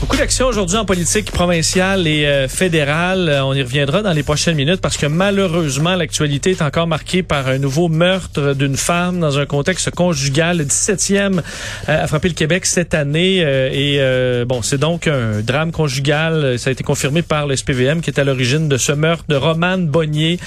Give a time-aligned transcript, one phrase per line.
[0.00, 3.28] Beaucoup d'actions aujourd'hui en politique provinciale et euh, fédérale.
[3.28, 7.22] Euh, on y reviendra dans les prochaines minutes parce que malheureusement, l'actualité est encore marquée
[7.22, 10.56] par un nouveau meurtre d'une femme dans un contexte conjugal.
[10.56, 11.40] Le 17e
[11.90, 13.40] euh, a frappé le Québec cette année.
[13.40, 16.58] et bon, c'est donc un drame conjugal.
[16.58, 19.36] Ça a été confirmé par le SPVM qui est à l'origine de ce meurtre de
[19.36, 20.40] Romane Bonnier,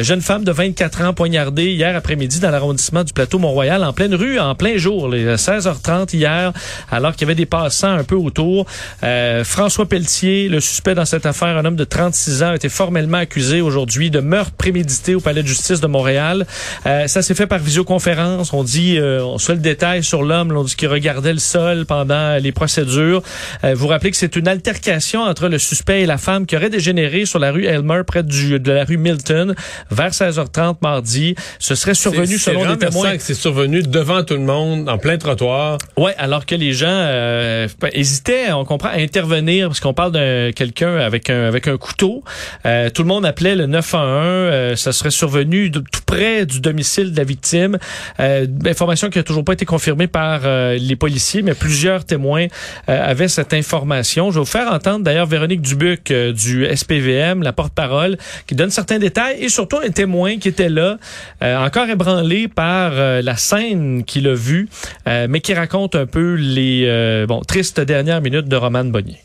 [0.00, 4.14] jeune femme de 24 ans poignardée hier après-midi dans l'arrondissement du plateau Mont-Royal en pleine
[4.14, 6.52] rue, en plein jour, les 16h30 hier,
[6.90, 8.66] alors qu'il y avait des passants un peu autour.
[9.02, 12.68] Euh, François Pelletier, le suspect dans cette affaire, un homme de 36 ans, a été
[12.68, 16.46] formellement accusé aujourd'hui de meurtre prémédité au palais de justice de Montréal.
[16.86, 18.52] Euh, ça s'est fait par visioconférence.
[18.52, 20.52] On dit, euh, on se le détail sur l'homme.
[20.56, 23.22] On dit qu'il regardait le sol pendant les procédures.
[23.62, 27.26] vous rappelez que c'est une altercation entre le suspect et la femme qui aurait dégénéré
[27.26, 29.54] sur la rue Elmer, près du, de la rue Milton,
[29.90, 31.34] vers 16h30 mardi.
[31.58, 33.14] Ce serait survenu selon les témoins.
[33.18, 35.78] C'est survenu devant tout le monde, en plein trottoir.
[35.96, 38.52] Ouais, alors que les gens hésitaient.
[38.52, 42.22] On comprend intervenir parce qu'on parle de quelqu'un avec un avec un couteau.
[42.64, 44.46] Euh, tout le monde appelait le 911.
[44.56, 47.78] Euh, ça serait survenu tout près du domicile de la victime.
[48.20, 52.46] Euh, information qui a toujours pas été confirmée par euh, les policiers, mais plusieurs témoins
[52.86, 54.30] avaient cette information.
[54.30, 58.98] Je vais vous faire entendre d'ailleurs Véronique Dubuc du SPVM, la porte-parole, qui donne certains
[58.98, 60.98] détails et surtout un témoin qui était là,
[61.40, 64.68] encore ébranlé par la scène qu'il a vue,
[65.06, 69.22] mais qui raconte un peu les bon tristes dernières minutes de Roman Bonnier.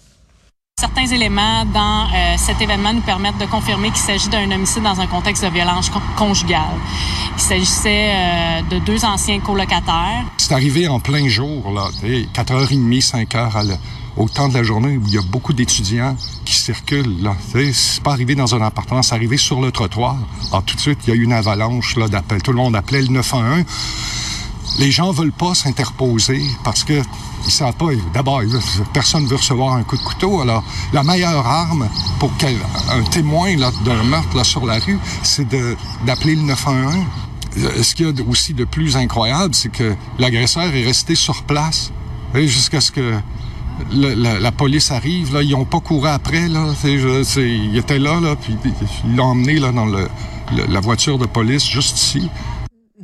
[0.80, 4.99] Certains éléments dans euh, cet événement nous permettent de confirmer qu'il s'agit d'un homicide dans
[4.99, 6.75] un contexte de violence conjugale.
[7.35, 10.25] Il s'agissait euh, de deux anciens colocataires.
[10.38, 11.88] C'est arrivé en plein jour, là,
[12.33, 13.77] 4h30, 5h
[14.17, 17.21] au temps de la journée où il y a beaucoup d'étudiants qui circulent.
[17.21, 17.36] Là.
[17.73, 20.17] C'est pas arrivé dans un appartement, c'est arrivé sur le trottoir.
[20.49, 22.42] Alors, tout de suite, il y a eu une avalanche là, d'appels.
[22.42, 23.65] Tout le monde appelait le 911
[24.80, 27.02] les gens veulent pas s'interposer parce que
[27.45, 27.87] ils savent pas.
[28.14, 28.42] D'abord,
[28.93, 30.42] personne veut recevoir un coup de couteau.
[30.42, 31.89] Alors, la meilleure arme
[32.20, 32.54] pour qu'un
[33.11, 35.48] témoin d'un meurtre là, sur la rue, c'est
[36.05, 36.95] d'appeler le 911.
[37.58, 41.43] Euh, ce qu'il y a aussi de plus incroyable, c'est que l'agresseur est resté sur
[41.43, 41.92] place
[42.33, 43.15] jusqu'à ce que
[43.92, 45.33] la, police arrive.
[45.33, 46.48] Là, ils n'ont pas couru après.
[46.48, 48.55] Là, ils étaient là, là puis
[49.05, 52.30] ils l'ont emmené dans la voiture de police juste ici.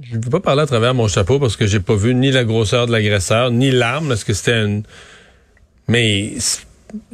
[0.09, 2.31] Je ne veux pas parler à travers mon chapeau parce que j'ai pas vu ni
[2.31, 4.83] la grosseur de l'agresseur, ni l'arme, parce que c'était une...
[5.89, 6.33] Mais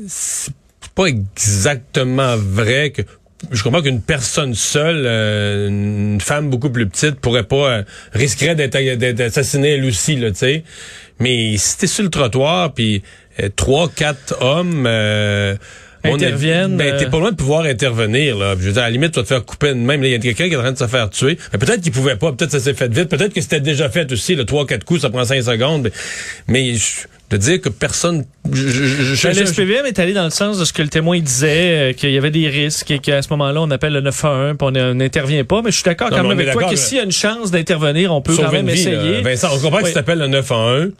[0.07, 0.53] c'est
[0.93, 3.01] pas exactement vrai que...
[3.51, 7.69] Je comprends qu'une personne seule, euh, une femme beaucoup plus petite, pourrait pas...
[7.69, 7.83] Euh,
[8.13, 10.63] risquerait d'être assassinée elle aussi, là, tu sais.
[11.19, 13.01] Mais si t'es sur le trottoir, puis
[13.41, 14.87] euh, trois, quatre hommes
[16.03, 16.77] interviennent.
[16.77, 18.55] ben, t'es pas loin de pouvoir intervenir, là.
[18.59, 20.03] Je veux dire, à la limite, tu vas te faire couper une même.
[20.03, 21.37] Il y a quelqu'un qui est en train de se faire tuer.
[21.51, 22.31] Mais peut-être qu'il pouvait pas.
[22.31, 23.09] Peut-être que ça s'est fait vite.
[23.09, 24.35] Peut-être que c'était déjà fait aussi.
[24.35, 25.91] Le trois, quatre coups, ça prend cinq secondes.
[26.47, 26.73] Mais,
[27.29, 28.25] de dire que personne.
[28.51, 31.91] Je, ben, le SPVM est allé dans le sens de ce que le témoin disait,
[31.91, 34.67] euh, qu'il y avait des risques et qu'à ce moment-là, on appelle le 911 puis
[34.67, 35.61] on n'intervient pas.
[35.63, 38.13] Mais je suis d'accord quand même avec toi que s'il y a une chance d'intervenir,
[38.13, 39.21] on peut quand même essayer.
[39.21, 40.91] Vincent, on comprend que tu t'appelles le 911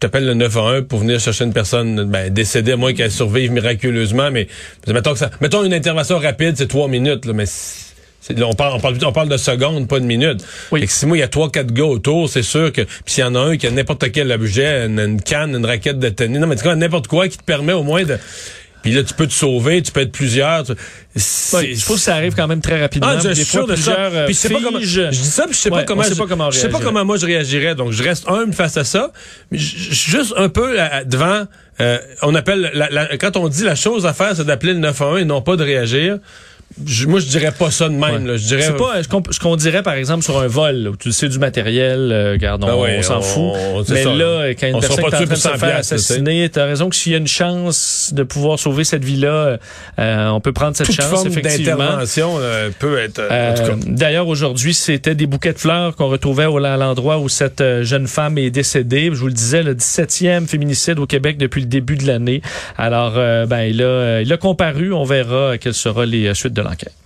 [0.00, 4.30] t'appelles le 911 pour venir chercher une personne ben, décédée, à moins qu'elle survive miraculeusement,
[4.30, 4.48] mais
[4.86, 7.46] mettons, que ça, mettons une intervention rapide, c'est trois minutes, là, mais
[8.42, 10.44] on, parle, on, parle, on parle de secondes, pas de minutes.
[10.72, 10.84] Oui.
[10.86, 12.82] si moi, il y a trois, quatre gars autour, c'est sûr que...
[12.82, 15.98] Puis s'il y en a un qui a n'importe quel objet, une, canne, une raquette
[15.98, 18.18] de tennis, non, mais n'importe quoi qui te permet au moins de...
[18.84, 20.62] Puis là, tu peux te sauver, tu peux être plusieurs.
[20.66, 23.12] je trouve que ça arrive quand même très rapidement.
[23.12, 23.92] Ah, je suis sûr de ça.
[23.92, 24.78] Euh, puis je sais pas comment.
[24.78, 26.02] Je dis ça, puis je sais pas comment.
[26.02, 26.50] Je sais pas comment.
[26.50, 27.74] Je sais pas comment moi je réagirais.
[27.74, 29.10] Donc je reste humble face à ça.
[29.50, 31.44] Mais juste un peu devant.
[31.80, 35.22] Euh, on appelle la, quand on dit la chose à faire, c'est d'appeler le 911
[35.22, 36.18] et non pas de réagir
[37.06, 38.26] moi, je dirais pas ça de même.
[38.26, 38.36] Là.
[38.36, 38.62] Je dirais.
[38.62, 42.10] C'est pas ce qu'on dirait, par exemple, sur un vol, où tu sais du matériel,
[42.12, 43.54] euh, regarde, on, ben s'en fout.
[43.90, 46.96] Mais là, quand une personne est en train de se faire assassiner, t'as raison que
[46.96, 49.58] s'il y a une chance de pouvoir sauver cette vie-là,
[49.98, 51.76] euh, on peut prendre cette chance, forme effectivement.
[51.76, 53.20] d'intervention euh, peut être.
[53.20, 53.54] Euh,
[53.86, 58.06] d'ailleurs, aujourd'hui, c'était des bouquets de fleurs qu'on retrouvait au, à l'endroit où cette jeune
[58.06, 59.10] femme est décédée.
[59.12, 62.42] Je vous le disais, le 17e féminicide au Québec depuis le début de l'année.
[62.78, 63.12] Alors,
[63.46, 64.92] ben, il a, il a comparu.
[64.92, 67.03] On verra quelles seront les suites de l'enquête.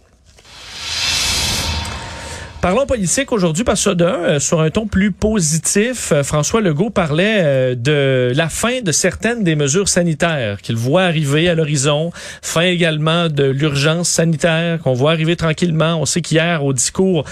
[2.60, 6.90] Parlons politique aujourd'hui parce que d'un, euh, sur un ton plus positif, euh, François Legault
[6.90, 12.10] parlait euh, de la fin de certaines des mesures sanitaires qu'il voit arriver à l'horizon,
[12.42, 16.00] fin également de l'urgence sanitaire qu'on voit arriver tranquillement.
[16.00, 17.24] On sait qu'hier au discours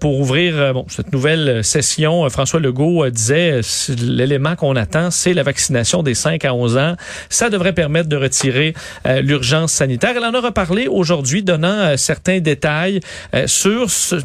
[0.00, 3.60] pour ouvrir bon, cette nouvelle session, François Legault disait
[4.02, 6.96] l'élément qu'on attend, c'est la vaccination des 5 à 11 ans.
[7.30, 8.74] Ça devrait permettre de retirer
[9.22, 10.12] l'urgence sanitaire.
[10.16, 13.00] Elle en a reparlé aujourd'hui, donnant certains détails
[13.46, 14.16] sur ce,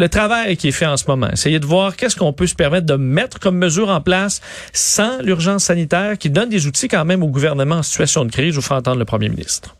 [0.00, 1.28] le travail qui est fait en ce moment.
[1.30, 4.40] Essayer de voir qu'est-ce qu'on peut se permettre de mettre comme mesure en place
[4.72, 8.52] sans l'urgence sanitaire qui donne des outils quand même au gouvernement en situation de crise.
[8.52, 9.76] Je vous ferai entendre le premier ministre.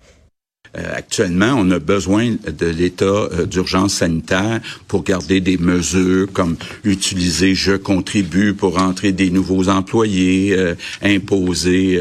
[0.78, 6.56] Euh, actuellement, on a besoin de l'état euh, d'urgence sanitaire pour garder des mesures comme
[6.84, 12.00] utiliser je contribue pour entrer des nouveaux employés, euh, imposer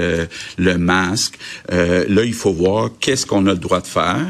[0.57, 1.37] le masque.
[1.69, 4.27] là, il faut voir qu'est-ce qu'on a le droit de faire,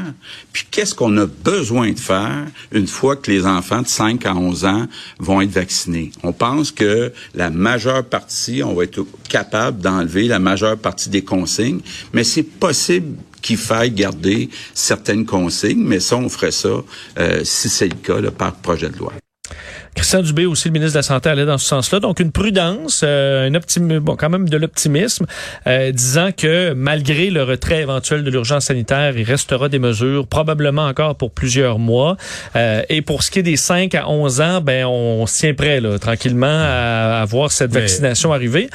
[0.52, 4.34] puis qu'est-ce qu'on a besoin de faire une fois que les enfants de 5 à
[4.34, 4.86] 11 ans
[5.18, 6.12] vont être vaccinés.
[6.22, 11.22] On pense que la majeure partie, on va être capable d'enlever la majeure partie des
[11.22, 11.80] consignes,
[12.12, 16.68] mais c'est possible qu'il faille garder certaines consignes, mais ça, on ferait ça,
[17.18, 19.12] euh, si c'est le cas, là, par projet de loi.
[19.94, 22.00] Christian Dubé, aussi le ministre de la Santé, allait dans ce sens-là.
[22.00, 25.26] Donc, une prudence, euh, un optimisme, bon, quand même de l'optimisme,
[25.66, 30.86] euh, disant que malgré le retrait éventuel de l'urgence sanitaire, il restera des mesures, probablement
[30.86, 32.16] encore pour plusieurs mois.
[32.56, 35.54] Euh, et pour ce qui est des 5 à 11 ans, ben on, se tient
[35.54, 38.70] prêt, là, tranquillement, à, à voir cette vaccination arriver.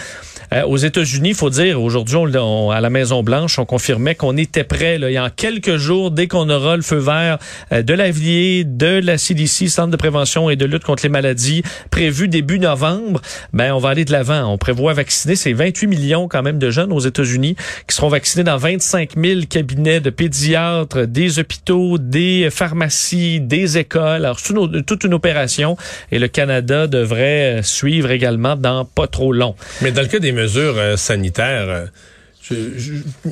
[0.54, 4.98] Euh, aux États-Unis, faut dire, aujourd'hui, à la Maison-Blanche, on confirmait qu'on était prêt.
[4.98, 7.38] Là, y a quelques jours, dès qu'on aura le feu vert
[7.72, 11.64] euh, de l'AVIE, de la CDC, Centre de prévention et de lutte contre les maladies,
[11.90, 13.22] prévu début novembre,
[13.54, 14.52] ben on va aller de l'avant.
[14.52, 17.56] On prévoit vacciner, c'est 28 millions quand même de jeunes aux États-Unis
[17.88, 24.26] qui seront vaccinés dans 25 000 cabinets de pédiatres, des hôpitaux, des pharmacies, des écoles.
[24.26, 24.54] Alors, c'est
[24.86, 25.78] toute une opération
[26.12, 29.56] et le Canada devrait suivre également dans pas trop long.
[29.82, 31.68] Mais dans le cas mesures euh, sanitaires.
[31.68, 31.86] Euh,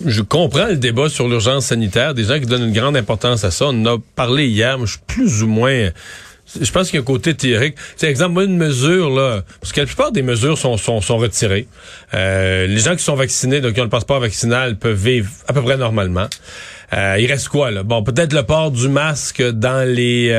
[0.06, 3.52] je, comprends le débat sur l'urgence sanitaire, des gens qui donnent une grande importance à
[3.52, 3.66] ça.
[3.68, 5.90] On en a parlé hier, mais je suis plus ou moins...
[6.60, 7.76] Je pense qu'il y a un côté théorique.
[7.96, 11.68] C'est exemple, une mesure, là, parce que la plupart des mesures sont, sont, sont retirées.
[12.14, 15.54] Euh, les gens qui sont vaccinés, donc qui ont le passeport vaccinal, peuvent vivre à
[15.54, 16.28] peu près normalement.
[16.92, 17.84] il reste quoi, là?
[17.84, 20.32] Bon, peut-être le port du masque dans les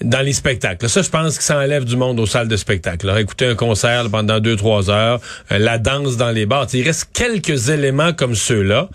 [0.00, 0.88] dans les spectacles.
[0.88, 3.06] Ça, je pense que ça enlève du monde aux salles de spectacle.
[3.06, 5.20] Alors, écouter un concert pendant deux, trois heures,
[5.52, 6.66] euh, la danse dans les bars.
[6.72, 8.88] Il reste quelques éléments comme ceux-là,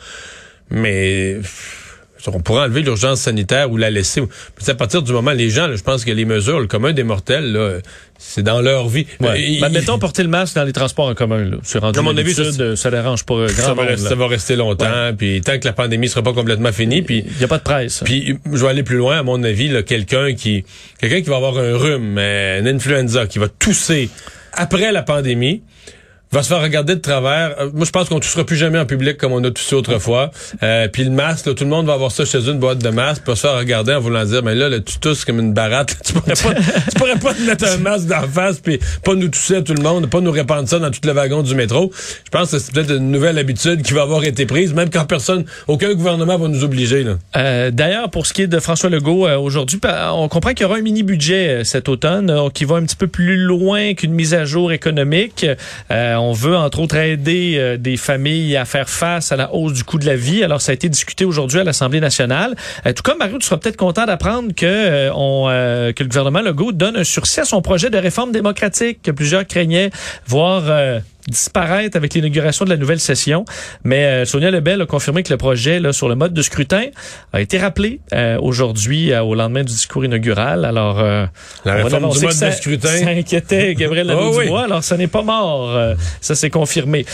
[0.69, 1.39] mais
[2.27, 4.21] on pourrait enlever l'urgence sanitaire ou la laisser.
[4.67, 7.51] à partir du moment, les gens, je pense que les mesures, le commun des mortels,
[7.51, 7.79] là,
[8.17, 9.07] c'est dans leur vie.
[9.21, 9.59] Ouais.
[9.61, 11.51] Ben, mettons porter le masque dans les transports en commun.
[11.63, 14.55] C'est rendu mon avis, ça, ça dérange pas grand ça, va rester, ça va rester
[14.55, 15.13] longtemps.
[15.17, 17.63] Puis tant que la pandémie sera pas complètement finie, puis il y a pas de
[17.63, 18.01] presse.
[18.03, 19.19] Puis je vais aller plus loin.
[19.19, 20.65] À mon avis, quelqu'un qui,
[20.99, 24.09] quelqu'un qui va avoir un rhume, une influenza, qui va tousser
[24.53, 25.61] après la pandémie
[26.31, 27.55] va se faire regarder de travers.
[27.59, 29.75] Euh, moi, je pense qu'on ne toussera plus jamais en public comme on a toussé
[29.75, 30.31] autrefois.
[30.61, 32.89] Euh, puis le masque, tout le monde va avoir ça chez eux, une boîte de
[32.89, 35.39] masque, puis va se faire regarder en voulant dire, mais là, là tu tousses comme
[35.39, 35.95] une baratte.
[36.05, 39.29] tu pourrais pas, tu pourrais pas te mettre un masque d'en face, puis pas nous
[39.29, 41.91] tousser à tout le monde, pas nous répandre ça dans tout le wagon du métro.
[42.25, 45.05] Je pense que c'est peut-être une nouvelle habitude qui va avoir été prise, même quand
[45.05, 47.03] personne, aucun gouvernement va nous obliger.
[47.03, 47.17] Là.
[47.35, 49.79] Euh, D'ailleurs, pour ce qui est de François Legault, euh, aujourd'hui,
[50.13, 53.07] on comprend qu'il y aura un mini-budget euh, cet automne qui va un petit peu
[53.07, 55.45] plus loin qu'une mise à jour économique.
[56.19, 59.83] On veut, entre autres, aider euh, des familles à faire face à la hausse du
[59.83, 60.43] coût de la vie.
[60.43, 62.55] Alors, ça a été discuté aujourd'hui à l'Assemblée nationale.
[62.85, 66.71] Euh, tout comme Mario, tu seras peut-être content d'apprendre que, euh, que le gouvernement Legault
[66.71, 69.89] donne un sursis à son projet de réforme démocratique que plusieurs craignaient
[70.27, 70.63] voir
[71.29, 73.45] disparaître avec l'inauguration de la nouvelle session.
[73.83, 76.85] Mais euh, Sonia Lebel a confirmé que le projet là, sur le mode de scrutin
[77.33, 80.65] a été rappelé euh, aujourd'hui euh, au lendemain du discours inaugural.
[80.65, 81.01] Alors,
[81.65, 82.89] la réforme du mode de scrutin.
[82.89, 84.47] Ça inquiétait Gabriel oh, oui.
[84.63, 85.77] Alors, ça n'est pas mort.
[86.21, 87.05] ça s'est confirmé.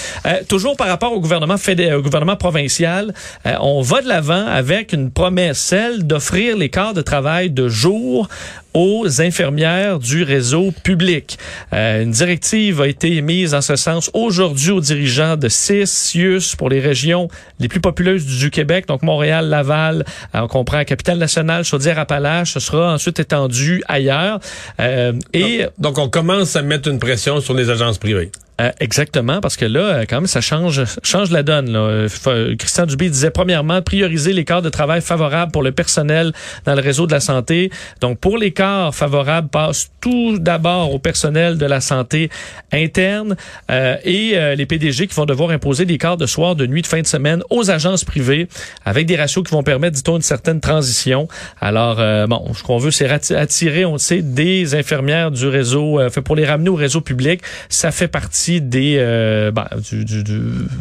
[0.48, 3.14] toujours par rapport au gouvernement fédéral, au gouvernement provincial,
[3.60, 8.28] on va de l'avant avec une promesse, celle d'offrir les quarts de travail de jour
[8.76, 11.40] aux infirmières du réseau public.
[11.72, 16.70] une directive a été émise en ce sens aujourd'hui aux dirigeants de CIS, CIUS pour
[16.70, 17.30] les régions
[17.60, 22.94] les plus populeuses du Québec, donc Montréal, Laval, euh, on comprend Capitale-Nationale, Chaudière-Appalaches, ce sera
[22.94, 24.40] ensuite étendu ailleurs.
[24.80, 28.32] Euh, et donc, on commence à mettre une pression sur les agences privées.
[28.62, 31.72] Euh, exactement, parce que là, euh, quand même, ça change, change la donne.
[31.72, 31.80] Là.
[31.80, 36.32] Euh, Christian Dubé disait premièrement prioriser les corps de travail favorables pour le personnel
[36.66, 37.70] dans le réseau de la santé.
[38.02, 42.30] Donc, pour les corps favorables, passe tout d'abord au personnel de la santé
[42.72, 43.36] interne
[43.72, 46.82] euh, et euh, les PDG qui vont devoir imposer des quarts de soir, de nuit,
[46.82, 48.48] de fin de semaine aux agences privées
[48.86, 51.28] avec des ratios qui vont permettre, dit-on, une certaine transition.
[51.60, 56.36] Alors, euh, bon, ce qu'on veut, c'est attirer, on sait, des infirmières du réseau, pour
[56.36, 57.42] les ramener au réseau public.
[57.70, 60.40] Ça fait partie des euh, ben, du- du- du-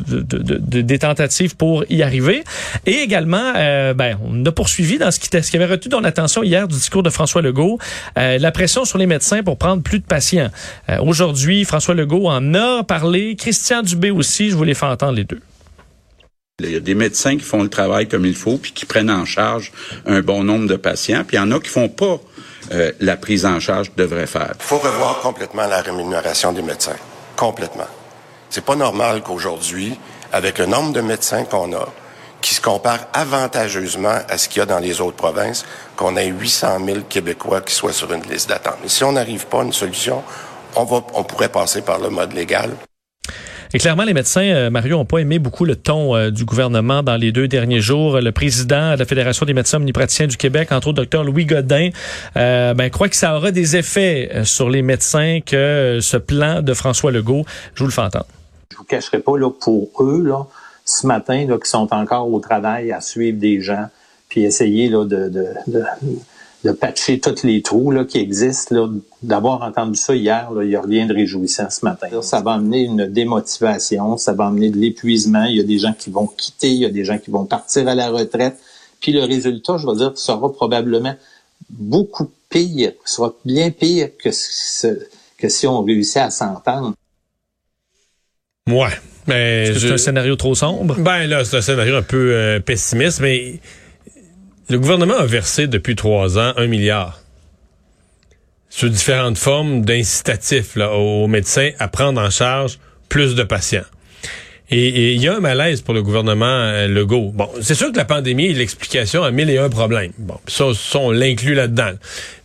[0.09, 2.45] de- de- de- des tentatives pour y arriver.
[2.87, 6.05] Et également, euh, ben, on a poursuivi dans ce qui, ce qui avait retenu ton
[6.05, 7.79] attention hier du discours de François Legault,
[8.19, 10.51] euh, la pression sur les médecins pour prendre plus de patients.
[10.89, 15.13] Euh, Aujourd'hui, François Legault en a parlé, Christian Dubé aussi, je vous les fais entendre
[15.13, 15.41] les deux.
[16.61, 19.11] Il y a des médecins qui font le travail comme il faut, puis qui prennent
[19.11, 19.73] en charge
[20.07, 22.21] un bon nombre de patients, puis il y en a qui font pas
[22.73, 24.53] euh, la prise en charge qu'ils devraient faire.
[24.59, 26.97] Il faut revoir complètement la rémunération des médecins.
[27.37, 27.87] Complètement.
[28.51, 29.99] C'est pas normal qu'aujourd'hui,
[30.33, 31.89] avec le nombre de médecins qu'on a,
[32.41, 35.65] qui se compare avantageusement à ce qu'il y a dans les autres provinces,
[35.97, 38.77] qu'on ait 800 000 Québécois qui soient sur une liste d'attente.
[38.85, 40.23] Et si on n'arrive pas à une solution,
[40.77, 42.71] on, va, on pourrait passer par le mode légal.
[43.75, 47.03] Et clairement, les médecins, euh, Mario, n'ont pas aimé beaucoup le ton euh, du gouvernement
[47.03, 48.21] dans les deux derniers jours.
[48.21, 51.91] Le président de la Fédération des médecins omnipraticiens du Québec, entre autres, Dr Louis Godin,
[52.37, 56.73] euh, ben, croit que ça aura des effets sur les médecins que ce plan de
[56.73, 57.45] François Legault.
[57.75, 58.29] Je vous le fais entendre.
[58.71, 60.47] je vous cacherai pas là pour eux là
[60.85, 63.89] ce matin là qui sont encore au travail à suivre des gens
[64.29, 65.33] puis essayer là de,
[66.65, 68.89] de patcher tous les trous là qui existent là.
[69.23, 72.09] D'avoir entendu ça hier là il y a rien de réjouissant ce matin.
[72.11, 75.45] Là, ça va amener une démotivation ça va amener de l'épuisement.
[75.45, 77.45] Il y a des gens qui vont quitter il y a des gens qui vont
[77.45, 78.57] partir à la retraite.
[79.01, 81.15] Puis le résultat je vais dire sera probablement
[81.71, 85.07] beaucoup pire sera bien pire que ce-
[85.39, 86.95] que si on réussit à s'entendre.
[88.71, 88.89] Ouais.
[89.27, 90.97] Mais c'est je- un scénario trop sombre?
[90.99, 93.61] Ben là, c'est un scénario un peu euh, pessimiste, mais
[94.69, 97.21] le gouvernement a versé depuis trois ans un milliard
[98.71, 102.79] sous différentes formes d'incitatifs aux médecins à prendre en charge
[103.09, 103.85] plus de patients.
[104.71, 107.31] Et il y a un malaise pour le gouvernement euh, Legault.
[107.35, 110.11] Bon, c'est sûr que la pandémie est l'explication à mille et un problèmes.
[110.19, 111.93] Bon, ça, ça on l'inclut là-dedans.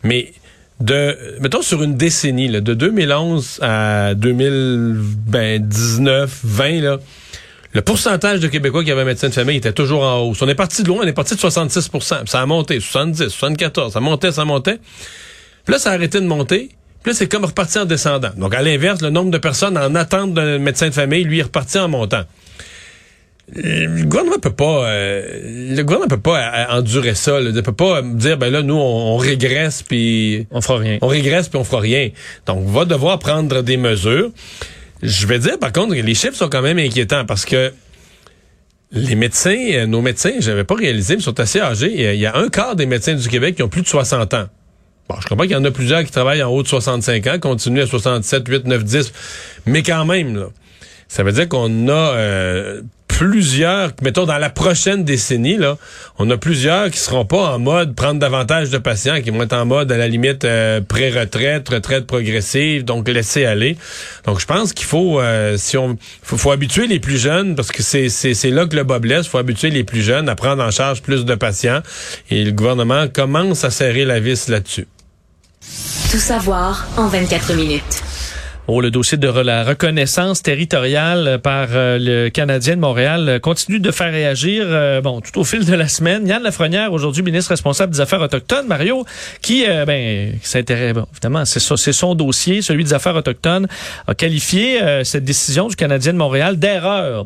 [0.04, 0.34] Mais
[0.82, 6.98] de, mettons sur une décennie, de 2011 à 2019, 20, là,
[7.74, 10.42] le pourcentage de Québécois qui avaient un médecin de famille était toujours en hausse.
[10.42, 13.30] On est parti de loin, on est parti de 66% puis Ça a monté, 70,
[13.30, 14.80] 74, ça montait, ça montait.
[15.66, 16.70] Puis là, ça a arrêté de monter.
[17.04, 18.32] Puis là, c'est comme reparti en descendant.
[18.36, 21.44] Donc, à l'inverse, le nombre de personnes en attente d'un médecin de famille, lui, est
[21.44, 22.24] reparti en montant.
[23.56, 27.40] Le gouvernement peut pas, euh, le gouvernement peut pas euh, endurer ça.
[27.40, 27.52] Là.
[27.54, 30.98] Il peut pas dire, ben là, nous, on, on régresse puis On fera rien.
[31.02, 32.10] on régresse puis on fera rien.
[32.46, 34.32] Donc, on va devoir prendre des mesures.
[35.02, 37.72] Je vais dire, par contre, les chiffres sont quand même inquiétants parce que
[38.92, 42.08] les médecins, euh, nos médecins, j'avais pas réalisé, mais sont assez âgés.
[42.08, 44.34] A- Il y a un quart des médecins du Québec qui ont plus de 60
[44.34, 44.48] ans.
[45.08, 47.40] Bon, je comprends qu'il y en a plusieurs qui travaillent en haut de 65 ans,
[47.40, 49.14] continuent à 67, 8, 9, 10.
[49.66, 50.48] Mais quand même, là,
[51.08, 52.82] ça veut dire qu'on a euh,
[53.20, 55.78] plusieurs, mettons dans la prochaine décennie, là,
[56.20, 59.52] on a plusieurs qui seront pas en mode prendre davantage de patients, qui vont être
[59.52, 63.76] en mode à la limite euh, pré-retraite, retraite progressive, donc laisser aller.
[64.26, 67.84] Donc je pense qu'il faut, euh, si on, faut, habituer les plus jeunes parce que
[67.84, 69.28] c'est c'est c'est là que le bas blesse.
[69.28, 71.82] Faut habituer les plus jeunes à prendre en charge plus de patients
[72.30, 74.88] et le gouvernement commence à serrer la vis là-dessus.
[76.10, 78.02] Tout savoir en 24 minutes.
[78.72, 83.80] Oh, le dossier de la reconnaissance territoriale par euh, le Canadien de Montréal euh, continue
[83.80, 86.28] de faire réagir, euh, bon, tout au fil de la semaine.
[86.28, 89.06] Yann Lafrenière, aujourd'hui ministre responsable des Affaires autochtones, Mario,
[89.42, 91.60] qui, ben, s'intéresse, évidemment, c'est
[91.92, 93.68] son dossier, celui des Affaires autochtones,
[94.06, 97.26] a qualifié cette décision du Canadien de Montréal d'erreur.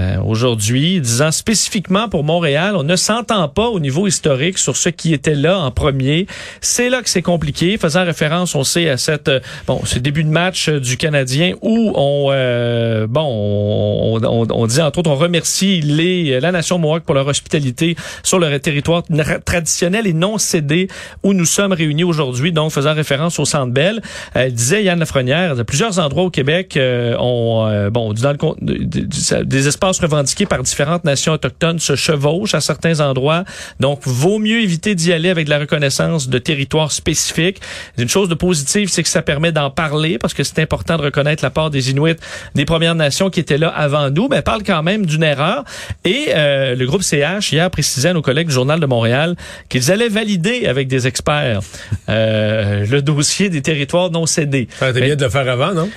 [0.00, 4.88] Euh, aujourd'hui, disant spécifiquement pour Montréal, on ne s'entend pas au niveau historique sur ce
[4.88, 6.26] qui était là en premier.
[6.60, 10.24] C'est là que c'est compliqué, faisant référence, on sait, à cette euh, bon, ce début
[10.24, 15.10] de match euh, du Canadien où on euh, bon, on, on, on dit entre autres,
[15.10, 19.02] on remercie les la nation Mohawk pour leur hospitalité sur le territoire
[19.44, 20.88] traditionnel et non cédé
[21.22, 22.52] où nous sommes réunis aujourd'hui.
[22.52, 24.00] Donc, faisant référence au Centre Bell,
[24.34, 29.44] elle disait Yann Lafrenière, de plusieurs endroits au Québec, euh, on euh, bon, dans le
[29.44, 33.44] des espaces revendiqués par différentes nations autochtones se chevauchent à certains endroits.
[33.80, 37.60] Donc, vaut mieux éviter d'y aller avec de la reconnaissance de territoires spécifiques.
[37.96, 41.02] Une chose de positive, c'est que ça permet d'en parler parce que c'est important de
[41.02, 42.16] reconnaître la part des Inuits
[42.54, 45.64] des Premières Nations qui étaient là avant nous, mais parle quand même d'une erreur.
[46.04, 49.34] Et euh, le groupe CH hier précisait à nos collègues du Journal de Montréal
[49.68, 51.60] qu'ils allaient valider avec des experts
[52.08, 54.68] euh, le dossier des territoires non cédés.
[54.80, 55.88] Ah, T'es Mais- bien de le faire avant, non?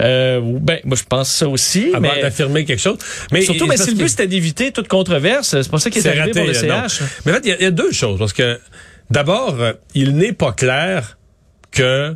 [0.00, 1.90] Euh, ben, moi, je pense ça aussi.
[1.94, 2.98] Avant mais d'affirmer quelque chose.
[3.32, 6.06] Mais surtout, mais si le but c'était d'éviter toute controverse, c'est pas ça qui est,
[6.06, 6.88] arrivé raté, pour le non.
[6.88, 7.00] CH.
[7.26, 8.18] Mais en fait, il y a- il y, a deux choses.
[8.18, 8.58] Parce que,
[9.10, 11.18] d'abord, euh, il n'est pas clair
[11.70, 12.10] que...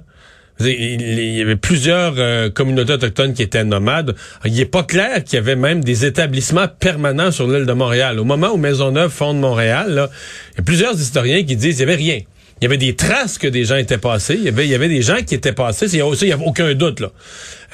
[0.58, 4.14] vous savez, Il il y avait plusieurs euh, communautés autochtones qui étaient nomades.
[4.44, 8.18] Il n'est pas clair qu'il y avait même des établissements permanents sur l'île de Montréal.
[8.18, 10.10] Au moment où Maisonneuve fonde Montréal, là,
[10.54, 12.20] il y a plusieurs historiens qui disent qu'il n'y avait rien.
[12.64, 14.36] Il y avait des traces que des gens étaient passés.
[14.38, 15.84] Il y avait, il y avait des gens qui étaient passés.
[15.92, 17.00] Il n'y a aucun doute.
[17.00, 17.12] Là.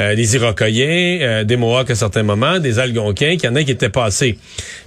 [0.00, 3.62] Euh, des Iroquoiens, euh, des Mohawks à certains moments, des Algonquins, qu'il y en a
[3.62, 4.37] qui étaient passés.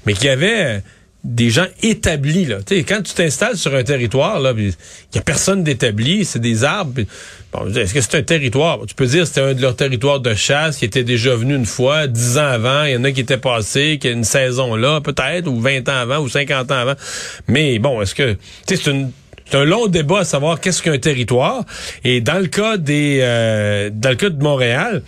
[0.06, 0.80] Mais qu'il y avait euh,
[1.24, 2.44] des gens établis.
[2.44, 2.58] Là.
[2.66, 4.74] Tu sais, quand tu t'installes sur un territoire, il
[5.16, 7.04] y a personne d'établi, c'est des arbres.
[7.54, 8.80] Bon, est-ce que c'est un territoire?
[8.86, 11.56] Tu peux dire que c'était un de leurs territoires de chasse qui était déjà venu
[11.56, 12.84] une fois, dix ans avant.
[12.84, 15.88] Il y en a qui étaient passés, qui a une saison là, peut-être, ou 20
[15.88, 16.96] ans avant, ou 50 ans avant.
[17.48, 18.36] Mais bon, est-ce que...
[18.68, 19.10] C'est une
[19.54, 21.64] c'est un long débat à savoir qu'est-ce qu'un territoire.
[22.04, 25.04] Et dans le cas des, euh, dans le cas de Montréal,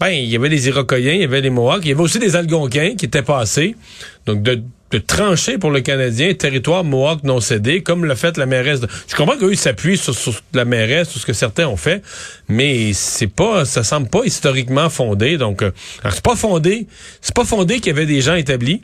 [0.00, 2.18] ben il y avait des Iroquois, il y avait des Mohawks, il y avait aussi
[2.18, 3.76] des Algonquins qui étaient passés.
[4.24, 8.46] Donc de, de trancher pour le Canadien territoire Mohawk non cédé, comme l'a fait la
[8.46, 8.80] mairesse.
[8.80, 8.88] De...
[9.06, 12.02] Je comprends qu'eux s'appuient sur, sur la mairesse, sur ce que certains ont fait,
[12.48, 15.36] mais c'est pas, ça semble pas historiquement fondé.
[15.36, 15.72] Donc, euh,
[16.08, 16.86] c'est pas fondé,
[17.20, 18.80] c'est pas fondé qu'il y avait des gens établis.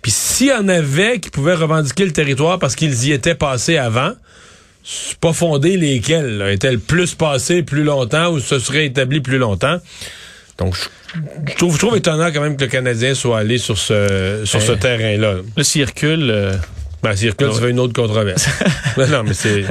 [0.00, 3.76] Puis s'il y en avait qui pouvaient revendiquer le territoire parce qu'ils y étaient passés
[3.76, 4.12] avant,
[5.20, 6.44] pas fondé lesquels.
[6.50, 9.78] Étaient-elles plus passés plus longtemps ou se seraient établis plus longtemps?
[10.58, 10.76] Donc,
[11.48, 14.62] je, trouve, je trouve étonnant quand même que le Canadien soit allé sur ce, sur
[14.62, 14.78] ce Eh.
[14.78, 15.36] terrain-là.
[15.56, 16.30] Le circule.
[16.30, 16.54] euh,
[17.02, 18.46] Ben, circule, ça fait une autre controverse.
[18.96, 19.64] Non, mais c'est...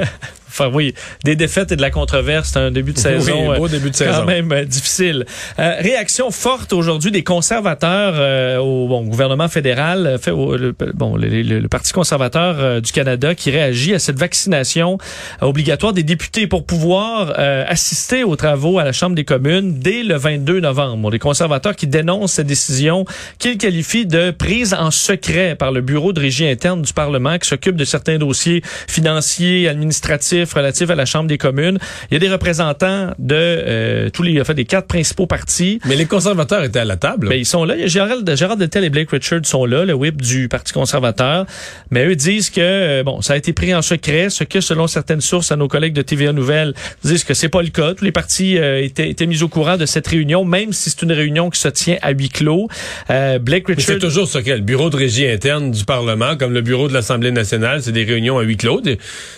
[0.54, 0.94] Enfin oui,
[1.24, 3.90] des défaites et de la controverse, c'est un début de saison Oui, beau euh, début
[3.90, 4.26] de quand saison.
[4.26, 5.26] même euh, difficile.
[5.58, 10.76] Euh, réaction forte aujourd'hui des conservateurs euh, au bon, gouvernement fédéral, euh, fait, au- le,
[10.94, 15.00] bon, le, le- le Parti conservateur euh, du Canada qui réagit à cette vaccination
[15.42, 20.04] obligatoire des députés pour pouvoir euh, assister aux travaux à la Chambre des communes dès
[20.04, 20.98] le 22 novembre.
[20.98, 23.06] Bon, les conservateurs qui dénoncent cette décision
[23.40, 27.48] qu'ils qualifient de prise en secret par le bureau de régie interne du Parlement qui
[27.50, 31.78] s'occupe de certains dossiers financiers, administratifs relatifs à la Chambre des communes.
[32.10, 35.80] Il y a des représentants de euh, tous les, enfin, des quatre principaux partis.
[35.86, 37.30] Mais les conservateurs étaient à la table.
[37.30, 37.76] Ben, ils sont là.
[37.76, 40.74] Il y a Gérald, Gérald Deltel et Blake Richard sont là, le whip du Parti
[40.74, 41.46] conservateur.
[41.92, 44.88] Mais eux disent que euh, bon, ça a été pris en secret, ce que selon
[44.88, 46.74] certaines sources à nos collègues de TVA Nouvelles
[47.04, 47.94] disent que c'est pas le cas.
[47.94, 51.02] Tous les partis euh, étaient, étaient mis au courant de cette réunion, même si c'est
[51.02, 52.68] une réunion qui se tient à huis clos.
[53.10, 56.54] Euh, Blake Richard c'est toujours ce qu'est le bureau de régie interne du Parlement, comme
[56.54, 58.82] le bureau de l'Assemblée nationale, c'est des réunions à huis clos.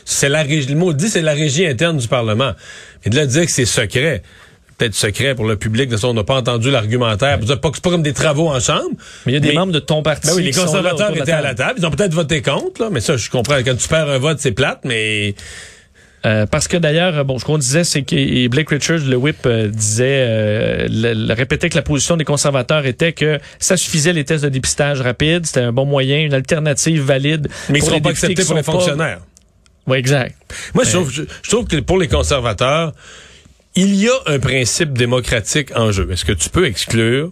[0.06, 2.54] C'est la régie, le mot dit, c'est la régie interne du Parlement.
[3.04, 4.24] Mais de là dire que c'est secret,
[4.78, 7.40] peut-être secret pour le public, de façon, on n'a pas entendu l'argumentaire.
[7.48, 8.90] C'est pas, c'est pas comme des travaux en chambre.
[9.26, 10.28] Mais il y a des membres de ton parti.
[10.28, 11.76] Ben oui, les conservateurs étaient à la table.
[11.80, 13.56] Ils ont peut-être voté contre, là, mais ça, je comprends.
[13.64, 15.36] Quand tu perds un vote, c'est plate, mais
[16.26, 19.68] Euh, parce que d'ailleurs, bon, ce qu'on disait, c'est que Blake Richards, le whip, euh,
[19.68, 24.24] disait, euh, le- le- répétait que la position des conservateurs était que ça suffisait les
[24.26, 27.48] tests de dépistage rapide, c'était un bon moyen, une alternative valide.
[27.70, 29.20] mais ils pour seront pas acceptés pour les pas- fonctionnaires.
[29.88, 30.36] Oui, exact.
[30.74, 32.94] Moi, je trouve, je, je trouve que pour les conservateurs,
[33.76, 36.08] il y a un principe démocratique en jeu.
[36.12, 37.32] Est-ce que tu peux exclure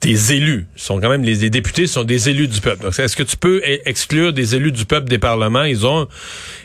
[0.00, 0.66] des élus?
[0.76, 2.84] Sont quand même les, les députés sont des élus du peuple.
[2.84, 5.64] Donc, Est-ce que tu peux e- exclure des élus du peuple des parlements?
[5.64, 6.08] Ils ont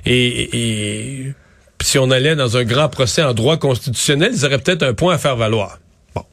[0.06, 1.34] et, et
[1.82, 5.16] si on allait dans un grand procès en droit constitutionnel, ils auraient peut-être un point
[5.16, 5.80] à faire valoir.
[6.16, 6.24] Bon.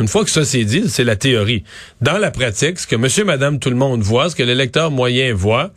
[0.00, 1.64] Une fois que ça c'est dit, c'est la théorie.
[2.00, 5.34] Dans la pratique, ce que monsieur, madame, tout le monde voit, ce que l'électeur moyen
[5.34, 5.70] voit,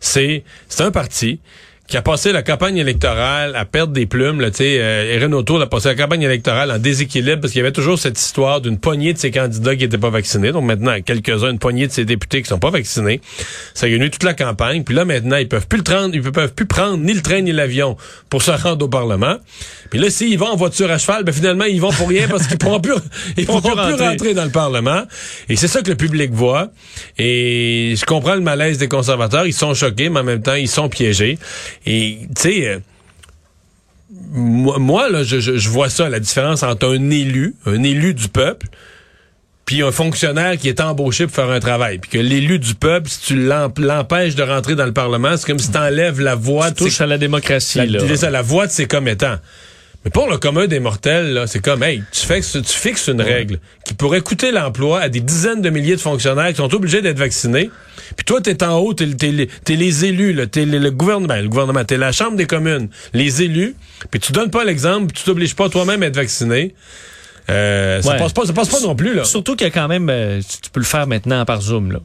[0.00, 0.44] c'est
[0.78, 1.40] un parti
[1.86, 4.40] qui a passé la campagne électorale à perdre des plumes.
[4.40, 7.98] Là, euh, Erin a passé la campagne électorale en déséquilibre parce qu'il y avait toujours
[7.98, 10.50] cette histoire d'une poignée de ses candidats qui n'étaient pas vaccinés.
[10.50, 13.20] Donc maintenant, quelques-uns, une poignée de ses députés qui sont pas vaccinés.
[13.74, 14.82] Ça a eu toute la campagne.
[14.82, 17.40] Puis là, maintenant, ils peuvent plus le prendre, ils peuvent plus prendre ni le train
[17.40, 17.96] ni l'avion
[18.30, 19.36] pour se rendre au Parlement.
[19.90, 22.46] Puis là, s'ils vont en voiture à cheval, ben finalement, ils vont pour rien parce
[22.46, 22.94] qu'ils pourront plus,
[23.36, 24.08] ils pourront plus rentrer.
[24.08, 25.02] rentrer dans le Parlement.
[25.48, 26.70] Et c'est ça que le public voit.
[27.18, 29.46] Et je comprends le malaise des conservateurs.
[29.46, 31.38] Ils sont choqués, mais en même temps, ils sont piégés.
[31.86, 32.78] Et, tu sais, euh,
[34.32, 38.14] moi, moi, là, je, je- je vois ça, la différence entre un élu, un élu
[38.14, 38.68] du peuple,
[39.64, 41.98] puis un fonctionnaire qui est embauché pour faire un travail.
[41.98, 45.46] Puis que l'élu du peuple, si tu l'emp- l'empêches de rentrer dans le Parlement, c'est
[45.46, 48.30] comme si tu enlèves la voix de ses Touche à la démocratie, la, là.
[48.30, 49.36] la voix de ses commettants.
[50.06, 53.58] Mais pour le commun des mortels, c'est comme, hey, tu, fixes, tu fixes une règle
[53.84, 57.18] qui pourrait coûter l'emploi à des dizaines de milliers de fonctionnaires qui sont obligés d'être
[57.18, 57.70] vaccinés.
[58.16, 61.84] Puis toi, t'es en haut, t'es, t'es les- élus, t'es le, le gouvernement, le gouvernement,
[61.84, 63.74] t'es la Chambre des communes, les élus,
[64.12, 66.72] puis tu donnes pas l'exemple, tu t'obliges pas toi-même à être vacciné.
[67.50, 69.24] Euh, ça passe pas, ça passe pas non plus, là.
[69.24, 71.98] Surtout qu'il y a quand même, euh, tu peux le faire maintenant par Zoom, là.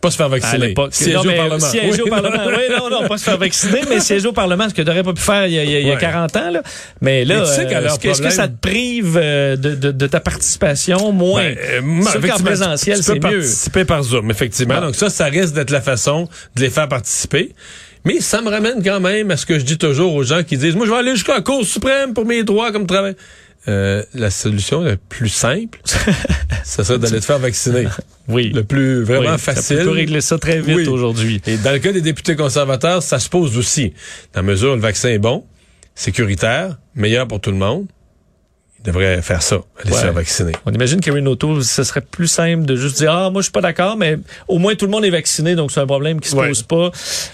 [0.00, 0.68] Pas se faire à vacciner.
[0.68, 0.90] l'époque.
[0.94, 1.58] Siéger au Parlement.
[1.58, 2.42] Siéger Oui, au Parlement.
[2.46, 5.12] Oui, non, non, pas se faire vacciner, mais siéger au Parlement, ce que n'aurais pas
[5.12, 6.00] pu faire il y a, il y a- il y a Ouais.
[6.00, 6.50] 40 ans.
[6.50, 6.62] Là.
[7.00, 10.20] Mais là, tu sais euh, est-ce que, ça te prive euh, de, de, de ta
[10.20, 11.10] participation?
[11.12, 11.42] Moins?
[11.42, 13.20] Ben, euh, Sauf présentiel, tu c'est mieux.
[13.20, 14.80] participer par Zoom, effectivement.
[14.80, 17.52] Donc ça, ça risque d'être la façon de les faire participer.
[18.04, 20.56] Mais ça me ramène quand même à ce que je dis toujours aux gens qui
[20.56, 23.14] disent, moi, je vais aller jusqu'à la Cour suprême pour mes droits comme travail.
[23.68, 25.78] Euh, la solution la plus simple,
[26.64, 27.86] ça serait d'aller te faire vacciner.
[28.28, 28.50] Oui.
[28.54, 29.78] Le plus vraiment Oui, facile.
[29.78, 30.86] peut- peut régler ça très vite Oui.
[30.88, 31.42] aujourd'hui.
[31.46, 33.92] Et dans le cas des députés conservateurs, ça se pose aussi.
[34.32, 35.44] Dans la mesure où le vaccin est bon,
[35.94, 37.86] sécuritaire, meilleur pour tout le monde,
[38.80, 40.02] ils devraient faire ça, aller se Ouais.
[40.02, 40.52] faire vacciner.
[40.66, 43.52] On imagine qu'Erin O'Toole, ce serait plus simple de juste dire ah moi je suis
[43.52, 46.28] pas d'accord, mais au moins tout le monde est vacciné, donc c'est un problème qui
[46.28, 46.48] se Ouais.
[46.48, 46.90] pose pas.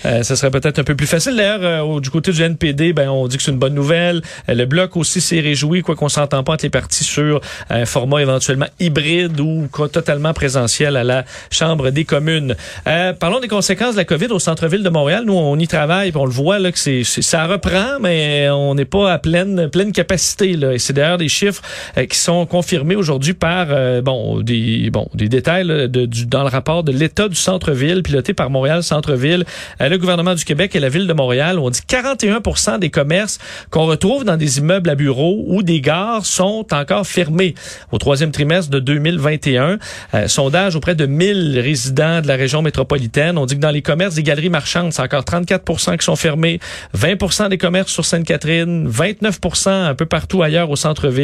[0.07, 1.37] Euh, ce serait peut-être un peu plus facile.
[1.37, 4.23] D'ailleurs, euh, du côté du NPD, ben on dit que c'est une bonne nouvelle.
[4.49, 7.85] Euh, le bloc aussi s'est réjoui, quoi qu'on s'entend pas entre les partis sur un
[7.85, 12.57] format éventuellement hybride ou totalement présentiel à la Chambre des communes.
[12.87, 15.25] Euh, parlons des conséquences de la COVID au centre-ville de Montréal.
[15.27, 18.49] Nous, on y travaille, puis on le voit là que c'est c'est- ça reprend, mais
[18.51, 20.73] on n'est pas à pleine pleine capacité là.
[20.73, 21.63] Et c'est d'ailleurs des chiffres
[21.99, 26.27] euh, qui sont confirmés aujourd'hui par euh, bon des bon des détails là, de, du,
[26.27, 29.45] dans le rapport de l'état du centre-ville piloté par Montréal Centre-ville,
[29.81, 31.59] euh, le gouvernement du Québec et la ville de Montréal.
[31.59, 33.39] On dit 41% des commerces
[33.71, 37.55] qu'on retrouve dans des immeubles à bureaux ou des gares sont encore fermés
[37.93, 39.79] au troisième trimestre de 2021.
[40.15, 43.39] Euh, sondage auprès de 1000 résidents de la région métropolitaine.
[43.39, 46.61] On dit que dans les commerces des galeries marchandes, c'est encore 34 qui sont fermés,
[46.97, 51.24] 20% des commerces sur Sainte-Catherine, 29% un peu partout ailleurs au centre-ville.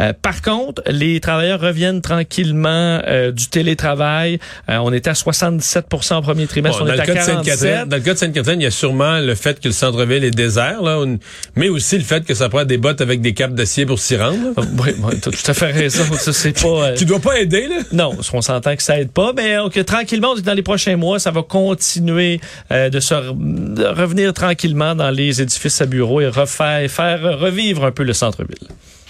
[0.00, 4.38] Euh, par contre, les travailleurs reviennent tranquillement euh, du télétravail.
[4.68, 7.18] On était à 77% au premier trimestre, Bon, on dans, est le à cas de
[7.18, 7.34] 47.
[7.58, 10.24] Sainte-Catherine, dans le cas de Sainte-Catherine, il y a sûrement le fait que le centre-ville
[10.24, 11.02] est désert, là,
[11.56, 14.16] mais aussi le fait que ça prend des bottes avec des capes d'acier pour s'y
[14.16, 14.38] rendre.
[14.58, 16.04] Euh, Oui, oui, t'as tout à fait raison.
[16.14, 16.68] Ça, c'est pas.
[16.68, 17.76] euh, Tu dois pas aider, là?
[17.92, 21.42] Non, on s'entend que ça aide pas, mais tranquillement, dans les prochains mois, ça va
[21.42, 27.38] continuer de se re- de revenir tranquillement dans les édifices à bureaux et refaire faire
[27.38, 28.56] revivre un peu le centre-ville.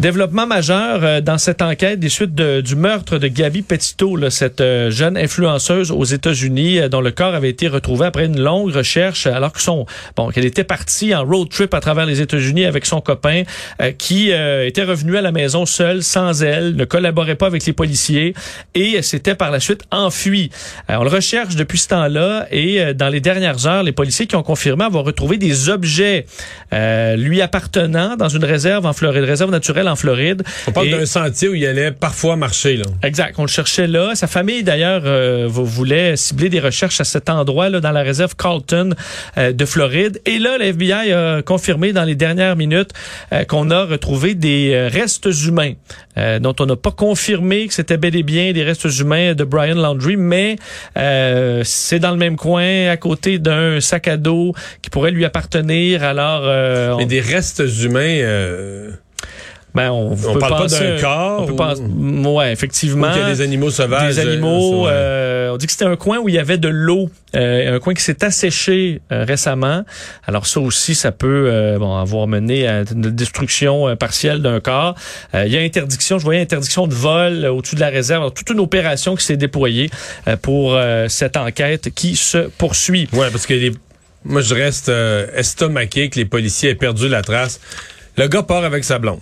[0.00, 4.30] Développement majeur euh, dans cette enquête des suites de- du meurtre de Gabi Petito, là,
[4.30, 8.38] cette euh, jeune influenceuse aux États-Unis euh, dont le corps avait été retrouvé après une
[8.40, 12.20] longue recherche alors que son bon qu'elle était partie en road trip à travers les
[12.20, 13.42] États-Unis avec son copain
[13.82, 17.66] euh, qui euh, était revenu à la maison seul sans elle, ne collaborait pas avec
[17.66, 18.34] les policiers
[18.76, 20.50] et s'était par la suite enfui.
[20.88, 24.36] On le recherche depuis ce temps-là et euh, dans les dernières heures, les policiers qui
[24.36, 26.24] ont confirmé avoir retrouvé des objets
[26.70, 30.42] lui appartenant dans une réserve en Floride, réserve naturelle en Floride.
[30.66, 32.84] On parle d'un sentier où il allait parfois marcher, là.
[33.02, 33.34] Exact.
[33.38, 34.14] On le cherchait là.
[34.14, 38.36] Sa famille, d'ailleurs, euh, voulait cibler des recherches à cet endroit, là, dans la réserve
[38.36, 38.94] Carlton
[39.36, 40.20] euh, de Floride.
[40.26, 42.90] Et là, le FBI a confirmé dans les dernières minutes
[43.32, 45.72] euh, qu'on a retrouvé des restes humains,
[46.40, 49.76] dont on n'a pas confirmé que c'était bel et bien des restes humains de Brian
[49.76, 50.56] Landry, mais
[51.64, 56.02] c'est dans le même coin, à côté d'un sac à dos qui pourrait lui appartenir.
[56.02, 56.42] Alors,
[56.94, 58.90] on, Mais des restes humains,
[59.74, 63.10] ben, on, on peut parle pas d'un corps On peut ou- penser- ouais, effectivement.
[63.14, 64.14] il y a des animaux sauvages.
[64.16, 64.86] des animaux.
[64.86, 64.90] euh, ouais.
[64.92, 67.78] euh, on dit que c'était un coin où il y avait de l'eau, euh, un
[67.78, 69.84] coin qui s'est asséché euh, récemment.
[70.26, 74.60] Alors ça aussi, ça peut euh, bon, avoir mené à une destruction euh, partielle d'un
[74.60, 74.94] corps.
[75.34, 78.22] Euh, il y a interdiction, je voyais interdiction de vol au-dessus de la réserve.
[78.22, 79.90] Alors, toute une opération qui s'est déployée
[80.26, 83.08] euh, pour euh, cette enquête qui se poursuit.
[83.12, 83.72] Ouais, parce que les...
[84.24, 87.60] moi, je reste euh, estomaqué que les policiers aient perdu la trace.
[88.16, 89.20] Le gars part avec sa blonde.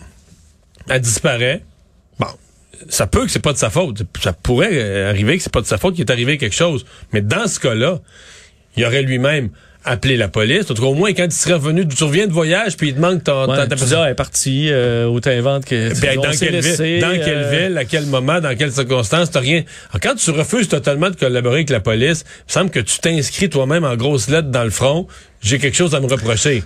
[0.88, 1.62] Elle disparaît.
[2.18, 2.27] Bon,
[2.88, 4.03] ça peut que c'est pas de sa faute.
[4.22, 6.85] Ça pourrait euh, arriver que c'est pas de sa faute qu'il est arrivé quelque chose.
[7.12, 8.01] Mais dans ce cas-là,
[8.77, 9.51] il aurait lui-même
[9.88, 10.68] appelé la police.
[10.68, 12.94] En tout cas, au moins, quand il serait revenu, tu reviens de voyage, puis il
[12.96, 13.49] te manque ton...
[13.49, 15.99] Ouais, ta- ta- tu dis, ah, elle est partie euh, où t'inventes que...
[16.01, 18.72] Ben, on dans quelle laissé, ville, dans euh, quelle ville, à quel moment, dans quelles
[18.72, 19.62] circonstances, t'as rien.
[19.90, 22.99] Alors, quand tu refuses totalement de collaborer avec la police, il me semble que tu
[22.99, 25.07] t'inscris toi-même en grosses lettres dans le front.
[25.40, 26.64] J'ai quelque chose à me reprocher.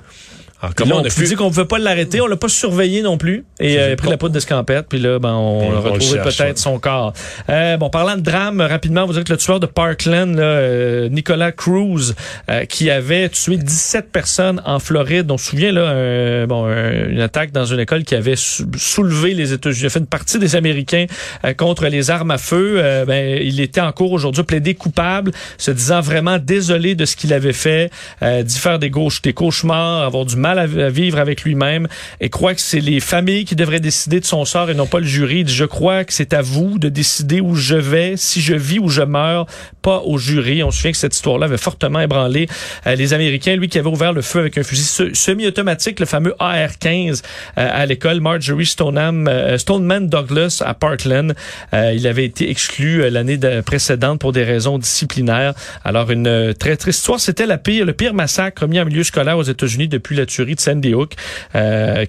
[0.62, 1.25] Alors, Comment comment on on a pu...
[1.25, 3.96] dit qu'on pouvait pas l'arrêter, on l'a pas surveillé non plus et euh, il a
[3.96, 7.12] pris la poudre d'escampette puis là ben on, On- a retrouvé peut-être son corps.
[7.49, 11.09] Euh, bon parlant de drame rapidement, vous dire que le tueur de Parkland là, euh,
[11.09, 12.12] Nicolas Cruz
[12.51, 17.09] euh, qui avait tué 17 personnes en Floride, on se souvient là un- bon un-
[17.09, 20.38] une attaque dans une école qui avait sou- soulevé les États-Unis, a fait une partie
[20.38, 21.07] des Américains
[21.46, 25.33] euh, contre les armes à feu, euh, ben il était en cours aujourd'hui plaidé coupable,
[25.57, 27.90] se disant vraiment désolé de ce qu'il avait fait,
[28.23, 31.87] euh, d'y faire des gauches des cauchemars, avoir du mal mal à, vivre avec lui-même
[32.21, 35.01] et croit que c'est les familles qui devraient décider de son sort et non pas
[35.01, 35.45] le jury.
[35.47, 38.89] Je crois que c'est à vous de décider où je vais, si je vis ou
[38.89, 39.47] je meurs,
[39.83, 40.63] pas au jury.
[40.63, 42.49] On se souvient que cette histoire-là avait fortement ébranlé
[42.87, 43.57] euh, les Américains.
[43.57, 47.23] Lui qui avait ouvert le feu avec un fusil semi-automatique, le fameux AR-15
[47.59, 51.35] euh, à l'école Marjorie Stoneham, euh, Stoneman Douglas à Parkland.
[51.73, 55.55] il avait été exclu l'année précédente pour des raisons disciplinaires.
[55.85, 57.21] Alors une très triste histoire.
[57.21, 60.39] C'était la pire, le pire massacre commis en milieu scolaire aux États-Unis depuis la tuerie
[60.44, 61.14] de Sandy Hook,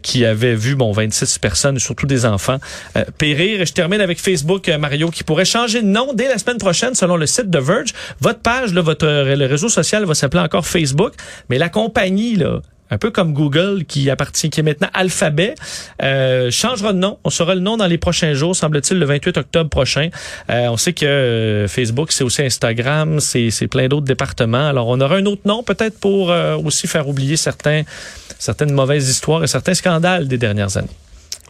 [0.01, 2.57] qui avait vu bon 26 personnes, surtout des enfants,
[3.17, 3.61] périr.
[3.61, 6.95] Et je termine avec Facebook, Mario, qui pourrait changer de nom dès la semaine prochaine,
[6.95, 7.93] selon le site de Verge.
[8.19, 11.13] Votre page, là, votre le réseau social va s'appeler encore Facebook,
[11.49, 12.61] mais la compagnie, là,
[12.91, 15.55] un peu comme Google qui appartient, qui est maintenant Alphabet,
[16.03, 17.17] euh, changera de nom.
[17.23, 20.09] On saura le nom dans les prochains jours, semble-t-il, le 28 octobre prochain.
[20.49, 24.67] Euh, on sait que euh, Facebook, c'est aussi Instagram, c'est plein d'autres départements.
[24.67, 27.83] Alors, on aura un autre nom peut-être pour euh, aussi faire oublier certains,
[28.37, 30.87] certaines mauvaises histoires et certains scandales des dernières années.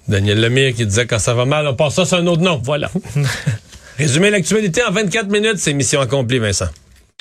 [0.07, 2.61] Daniel Lemire qui disait quand ça va mal, on passe ça sur un autre nom.
[2.63, 2.91] Voilà.
[3.97, 6.69] Résumer l'actualité en 24 minutes, c'est mission accomplie, Vincent.